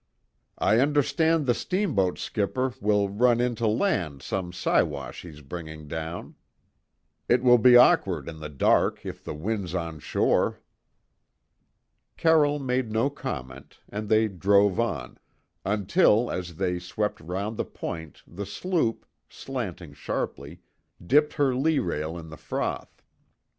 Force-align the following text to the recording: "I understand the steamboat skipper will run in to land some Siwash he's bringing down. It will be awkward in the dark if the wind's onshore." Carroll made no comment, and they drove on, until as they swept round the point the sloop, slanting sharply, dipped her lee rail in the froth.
"I 0.57 0.79
understand 0.79 1.45
the 1.45 1.53
steamboat 1.53 2.17
skipper 2.17 2.73
will 2.81 3.07
run 3.09 3.39
in 3.39 3.53
to 3.57 3.67
land 3.67 4.23
some 4.23 4.51
Siwash 4.51 5.21
he's 5.21 5.41
bringing 5.41 5.87
down. 5.87 6.33
It 7.29 7.43
will 7.43 7.59
be 7.59 7.77
awkward 7.77 8.27
in 8.27 8.39
the 8.39 8.49
dark 8.49 9.05
if 9.05 9.23
the 9.23 9.35
wind's 9.35 9.75
onshore." 9.75 10.59
Carroll 12.17 12.57
made 12.57 12.91
no 12.91 13.11
comment, 13.11 13.77
and 13.89 14.09
they 14.09 14.27
drove 14.27 14.79
on, 14.79 15.19
until 15.63 16.31
as 16.31 16.55
they 16.55 16.79
swept 16.79 17.21
round 17.21 17.55
the 17.57 17.65
point 17.65 18.23
the 18.25 18.47
sloop, 18.47 19.05
slanting 19.29 19.93
sharply, 19.93 20.61
dipped 21.05 21.33
her 21.33 21.53
lee 21.53 21.77
rail 21.77 22.17
in 22.17 22.29
the 22.29 22.37
froth. 22.37 23.03